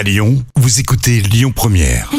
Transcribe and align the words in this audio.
À 0.00 0.02
Lyon, 0.02 0.42
vous 0.56 0.80
écoutez 0.80 1.20
Lyon 1.20 1.52
Première. 1.54 2.10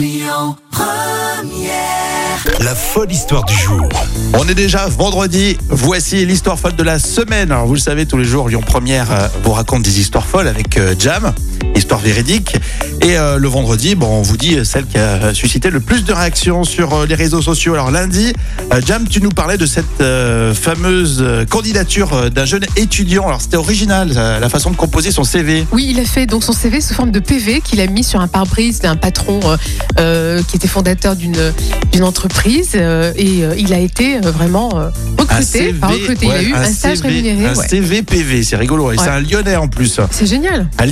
La 2.59 2.75
folle 2.75 3.11
histoire 3.11 3.43
du 3.45 3.55
jour. 3.55 3.89
On 4.37 4.47
est 4.47 4.53
déjà 4.53 4.85
vendredi. 4.85 5.57
Voici 5.67 6.23
l'histoire 6.27 6.59
folle 6.59 6.75
de 6.75 6.83
la 6.83 6.99
semaine. 6.99 7.51
Alors, 7.51 7.65
vous 7.65 7.73
le 7.73 7.79
savez, 7.79 8.05
tous 8.05 8.17
les 8.17 8.23
jours, 8.23 8.49
Lyon 8.49 8.61
Première 8.61 9.11
euh, 9.11 9.27
vous 9.43 9.53
raconte 9.53 9.81
des 9.81 9.99
histoires 9.99 10.27
folles 10.27 10.47
avec 10.47 10.77
euh, 10.77 10.93
Jam, 10.99 11.33
histoire 11.75 11.99
véridique. 11.99 12.55
Et 13.01 13.17
euh, 13.17 13.37
le 13.37 13.47
vendredi, 13.47 13.95
bon, 13.95 14.07
on 14.07 14.21
vous 14.21 14.37
dit 14.37 14.57
euh, 14.57 14.63
celle 14.63 14.85
qui 14.85 14.97
a 14.97 15.33
suscité 15.33 15.69
le 15.69 15.79
plus 15.79 16.03
de 16.03 16.13
réactions 16.13 16.63
sur 16.63 16.93
euh, 16.93 17.05
les 17.05 17.15
réseaux 17.15 17.41
sociaux. 17.41 17.73
Alors 17.73 17.89
lundi, 17.89 18.33
euh, 18.71 18.81
Jam, 18.85 19.07
tu 19.07 19.21
nous 19.21 19.29
parlais 19.29 19.57
de 19.57 19.65
cette 19.65 20.01
euh, 20.01 20.53
fameuse 20.53 21.17
euh, 21.21 21.45
candidature 21.45 22.13
euh, 22.13 22.29
d'un 22.29 22.45
jeune 22.45 22.65
étudiant. 22.75 23.27
Alors 23.27 23.41
c'était 23.41 23.57
original, 23.57 24.11
euh, 24.15 24.39
la 24.39 24.49
façon 24.49 24.69
de 24.69 24.75
composer 24.75 25.11
son 25.11 25.23
CV. 25.23 25.65
Oui, 25.71 25.87
il 25.89 25.99
a 25.99 26.05
fait 26.05 26.27
donc 26.27 26.43
son 26.43 26.53
CV 26.53 26.79
sous 26.79 26.93
forme 26.93 27.11
de 27.11 27.19
PV 27.19 27.61
qu'il 27.61 27.81
a 27.81 27.87
mis 27.87 28.03
sur 28.03 28.21
un 28.21 28.27
pare-brise 28.27 28.79
d'un 28.81 28.95
patron 28.95 29.39
euh, 29.45 29.57
euh, 29.99 30.43
qui 30.43 30.57
était 30.57 30.67
fondateur 30.67 31.15
d'une 31.15 31.53
d'une 31.91 32.03
entreprise 32.03 32.69
euh, 32.75 33.11
et 33.17 33.43
euh, 33.43 33.55
il 33.57 33.73
a 33.73 33.79
été 33.79 34.17
euh, 34.17 34.31
vraiment 34.31 34.69
euh, 34.75 34.89
recruté. 35.17 35.73
Recruté, 35.81 36.27
ouais, 36.27 36.43
il 36.43 36.45
a 36.45 36.49
eu 36.49 36.53
un, 36.53 36.63
stage 36.65 36.99
CV, 36.99 37.09
rémunéré. 37.09 37.45
Un 37.47 37.55
ouais. 37.55 37.67
CV 37.67 38.03
PV, 38.03 38.43
c'est 38.43 38.55
rigolo. 38.55 38.91
Et 38.91 38.97
c'est 38.97 39.09
un 39.09 39.19
Lyonnais 39.19 39.55
en 39.55 39.67
plus. 39.67 39.99
C'est 40.11 40.27
génial. 40.27 40.67
à 40.77 40.85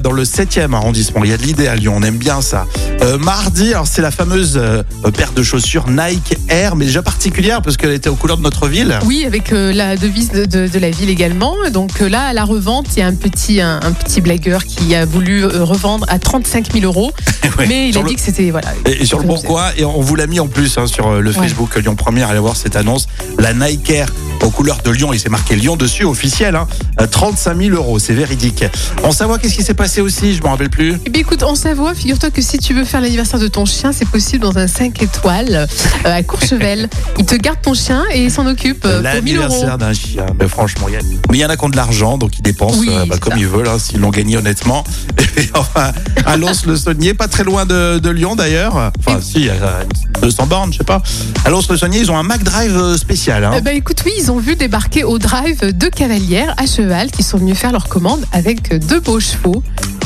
dans 0.00 0.12
le 0.12 0.24
7e 0.24 0.74
arrondissement. 0.74 1.22
Il 1.24 1.30
y 1.30 1.32
a 1.32 1.36
de 1.36 1.42
l'idée 1.42 1.66
à 1.68 1.74
Lyon, 1.76 1.94
on 1.96 2.02
aime 2.02 2.16
bien 2.18 2.40
ça. 2.40 2.66
Euh, 3.02 3.18
mardi, 3.18 3.72
alors 3.72 3.86
c'est 3.86 4.02
la 4.02 4.10
fameuse 4.10 4.54
euh, 4.56 4.82
paire 5.16 5.32
de 5.32 5.42
chaussures 5.42 5.86
Nike 5.88 6.36
Air, 6.48 6.76
mais 6.76 6.84
déjà 6.86 7.02
particulière 7.02 7.62
parce 7.62 7.76
qu'elle 7.76 7.92
était 7.92 8.08
aux 8.08 8.14
couleurs 8.16 8.36
de 8.36 8.42
notre 8.42 8.68
ville. 8.68 8.98
Oui, 9.04 9.24
avec 9.26 9.52
euh, 9.52 9.72
la 9.72 9.96
devise 9.96 10.30
de, 10.30 10.44
de- 10.44 10.68
de 10.68 10.78
la 10.78 10.90
ville 10.90 11.10
également. 11.10 11.54
Donc 11.72 12.00
là, 12.00 12.26
à 12.26 12.32
la 12.32 12.44
revente, 12.44 12.86
il 12.96 13.00
y 13.00 13.02
a 13.02 13.06
un 13.06 13.14
petit, 13.14 13.60
un, 13.60 13.80
un 13.82 13.92
petit 13.92 14.20
blagueur 14.20 14.64
qui 14.64 14.94
a 14.94 15.04
voulu 15.04 15.44
revendre 15.44 16.06
à 16.08 16.18
35 16.18 16.72
000 16.72 16.84
euros. 16.84 17.12
Ouais, 17.58 17.66
Mais 17.68 17.88
il 17.90 17.98
a 17.98 18.00
le- 18.02 18.08
dit 18.08 18.14
que 18.14 18.20
c'était. 18.22 18.50
Voilà, 18.50 18.68
Et, 18.86 19.02
et 19.02 19.04
sur 19.04 19.18
le 19.18 19.26
bon 19.26 19.36
coin, 19.36 19.66
et 19.76 19.84
on 19.84 20.00
vous 20.00 20.16
l'a 20.16 20.26
mis 20.26 20.40
en 20.40 20.46
plus 20.48 20.78
hein, 20.78 20.86
sur 20.86 21.12
le 21.20 21.30
Ouais. 21.30 21.36
Facebook 21.36 21.76
Lyon 21.76 21.96
Première, 21.96 22.30
allez 22.30 22.38
voir 22.38 22.56
cette 22.56 22.76
annonce. 22.76 23.08
La 23.38 23.52
Nike 23.52 23.90
Air 23.90 24.06
aux 24.42 24.50
couleurs 24.50 24.78
de 24.84 24.90
Lyon, 24.90 25.12
il 25.12 25.20
s'est 25.20 25.28
marqué 25.28 25.56
Lyon 25.56 25.76
dessus, 25.76 26.04
officiel, 26.04 26.56
hein, 26.56 26.66
à 26.96 27.06
35 27.06 27.56
000 27.56 27.76
euros, 27.76 27.98
c'est 27.98 28.14
véridique. 28.14 28.64
En 29.02 29.12
savoir 29.12 29.40
qu'est-ce 29.40 29.54
qui 29.54 29.62
s'est 29.62 29.74
passé 29.74 30.00
aussi, 30.00 30.34
je 30.34 30.42
me 30.42 30.48
rappelle 30.48 30.70
plus. 30.70 30.96
Eh 31.06 31.10
bien, 31.10 31.20
écoute, 31.20 31.42
en 31.42 31.54
Savoie, 31.54 31.94
figure-toi 31.94 32.30
que 32.30 32.42
si 32.42 32.58
tu 32.58 32.74
veux 32.74 32.84
faire 32.84 33.00
l'anniversaire 33.00 33.40
de 33.40 33.48
ton 33.48 33.64
chien, 33.64 33.92
c'est 33.92 34.08
possible 34.08 34.42
dans 34.42 34.58
un 34.58 34.66
5 34.66 35.02
étoiles 35.02 35.66
euh, 36.04 36.16
à 36.16 36.22
Courchevel. 36.22 36.88
il 37.18 37.24
te 37.24 37.34
garde 37.34 37.60
ton 37.62 37.74
chien 37.74 38.04
et 38.12 38.24
il 38.24 38.30
s'en 38.30 38.46
occupe 38.46 38.84
euh, 38.84 39.02
pour 39.02 39.22
1000 39.22 39.36
euros. 39.36 39.46
L'anniversaire 39.48 39.78
d'un 39.78 39.92
chien. 39.92 40.26
Mais 40.38 40.48
franchement, 40.48 40.88
il 40.88 40.94
y 40.94 40.96
a... 40.96 41.00
Mais 41.30 41.38
il 41.38 41.40
y 41.40 41.44
en 41.44 41.50
a 41.50 41.56
qui 41.56 41.64
ont 41.64 41.68
de 41.68 41.76
l'argent, 41.76 42.18
donc 42.18 42.38
ils 42.38 42.42
dépensent 42.42 42.78
Oui, 42.78 42.88
euh, 42.90 43.06
bah, 43.06 43.16
comme 43.20 43.34
ça. 43.34 43.38
ils 43.38 43.46
veulent, 43.46 43.68
hein, 43.68 43.78
s'ils 43.78 44.00
l'ont 44.00 44.10
gagné 44.10 44.36
honnêtement. 44.36 44.84
Et 45.36 45.48
enfin, 45.54 45.92
à 46.26 46.36
Lons-le-Saunier, 46.36 47.14
pas 47.14 47.28
très 47.28 47.44
loin 47.44 47.64
de, 47.64 47.98
de 47.98 48.10
Lyon 48.10 48.36
d'ailleurs. 48.36 48.92
Enfin, 48.98 49.20
si, 49.20 49.36
il 49.36 49.46
y 49.46 49.50
a 49.50 49.84
200 50.20 50.46
bornes, 50.46 50.72
je 50.72 50.78
sais 50.78 50.84
pas. 50.84 51.02
À 51.44 51.50
Lons-le-Saunier, 51.50 52.00
ils 52.00 52.10
ont 52.10 52.16
un 52.16 52.22
Mac 52.22 52.42
Drive 52.42 52.76
euh, 52.76 52.96
spécial. 52.96 53.44
Hein. 53.44 53.60
Ben, 53.62 53.76
écoute, 53.76 54.02
oui, 54.04 54.12
ils 54.18 54.30
ont 54.30 54.31
vu 54.38 54.56
débarquer 54.56 55.04
au 55.04 55.18
drive 55.18 55.72
deux 55.72 55.90
cavalières 55.90 56.54
à 56.56 56.66
cheval 56.66 57.10
qui 57.10 57.22
sont 57.22 57.38
venues 57.38 57.54
faire 57.54 57.72
leur 57.72 57.88
commande 57.88 58.24
avec 58.32 58.74
deux 58.86 59.00
beaux 59.00 59.20
chevaux. 59.20 59.62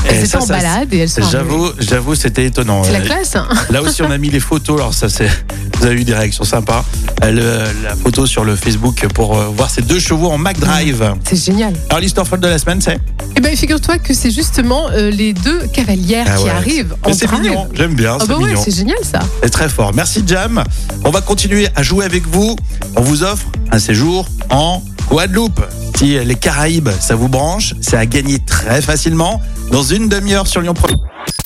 Elles 0.08 0.24
étaient 0.24 0.36
en 0.36 0.46
balade 0.46 0.92
et 0.92 0.98
elles 0.98 1.08
sont. 1.08 1.22
J'avoue, 1.30 1.70
j'avoue, 1.78 2.14
c'était 2.14 2.44
étonnant. 2.46 2.84
C'est 2.84 2.92
la 2.92 3.00
classe. 3.00 3.36
hein. 3.36 3.46
Là 3.70 3.82
aussi, 3.82 4.02
on 4.02 4.10
a 4.10 4.18
mis 4.18 4.30
les 4.30 4.40
photos. 4.40 4.78
Alors 4.80 4.94
ça, 4.94 5.08
c'est, 5.08 5.28
vous 5.78 5.86
avez 5.86 6.00
eu 6.00 6.04
des 6.04 6.14
réactions 6.14 6.44
sympas. 6.44 6.84
Euh, 7.24 7.30
le- 7.30 7.82
la 7.88 7.96
photo 7.96 8.26
sur 8.26 8.44
le 8.44 8.56
Facebook 8.56 9.06
pour 9.14 9.36
euh, 9.38 9.46
voir 9.56 9.70
ces 9.70 9.82
deux 9.82 9.98
chevaux 9.98 10.30
en 10.30 10.38
Mac 10.38 10.58
Drive. 10.58 11.14
C'est 11.24 11.36
génial. 11.42 11.72
Alors 11.88 12.00
l'histoire 12.00 12.26
folle 12.26 12.40
de 12.40 12.48
la 12.48 12.58
semaine, 12.58 12.80
c'est 12.80 12.98
Eh 13.36 13.40
ben, 13.40 13.56
figure-toi 13.56 13.98
que 13.98 14.12
c'est 14.14 14.30
justement 14.30 14.88
euh, 14.90 15.10
les 15.10 15.32
deux 15.32 15.66
cavalières 15.72 16.26
Ah 16.28 16.36
qui 16.36 16.44
ouais. 16.44 16.50
arrivent 16.50 16.94
en 17.02 17.08
Mais 17.08 17.14
c'est 17.14 17.30
mignon. 17.32 17.68
J'aime 17.74 17.94
bien. 17.94 18.14
Ah 18.14 18.18
c'est 18.20 18.28
bah 18.28 18.38
ouais, 18.38 18.54
c'est 18.62 18.74
génial 18.74 18.98
ça. 19.02 19.20
C'est 19.42 19.50
très 19.50 19.68
fort. 19.68 19.92
Merci 19.94 20.22
Jam. 20.26 20.62
On 21.04 21.10
va 21.10 21.20
continuer 21.20 21.68
à 21.74 21.82
jouer 21.82 22.04
avec 22.04 22.26
vous. 22.26 22.56
On 22.96 23.00
vous 23.02 23.22
offre 23.22 23.46
un 23.72 23.78
séjour 23.78 24.26
en 24.50 24.82
Guadeloupe. 25.10 25.60
Si 25.96 26.18
les 26.22 26.34
Caraïbes, 26.34 26.90
ça 27.00 27.14
vous 27.14 27.28
branche, 27.28 27.74
c'est 27.80 27.96
à 27.96 28.04
gagner 28.04 28.38
très 28.38 28.82
facilement 28.82 29.40
dans 29.72 29.82
une 29.82 30.10
demi-heure 30.10 30.46
sur 30.46 30.60
Lyon 30.60 30.74
Pro. 30.74 30.88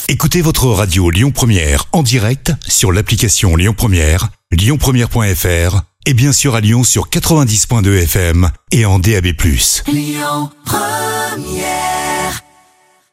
Écoutez 0.08 0.42
votre 0.42 0.66
radio 0.66 1.08
Lyon 1.08 1.30
Première 1.30 1.84
en 1.92 2.02
direct 2.02 2.52
sur 2.66 2.90
l'application 2.90 3.54
Lyon 3.54 3.74
Première, 3.76 4.28
lyonpremière.fr 4.50 5.82
et 6.04 6.14
bien 6.14 6.32
sûr 6.32 6.56
à 6.56 6.60
Lyon 6.60 6.82
sur 6.82 7.08
90.2 7.10 8.02
FM 8.02 8.50
et 8.72 8.84
en 8.86 8.98
DAB+. 8.98 9.28